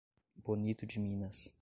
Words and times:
Bonito 0.43 0.85
de 0.87 0.99
Minas 0.99 1.47